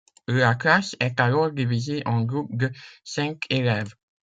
La 0.25 0.55
classe 0.55 0.95
est 0.99 1.19
alors 1.19 1.51
divisée 1.51 2.01
en 2.07 2.21
groupes 2.23 2.57
de 2.57 2.71
cinq 3.03 3.45
élèves. 3.51 3.93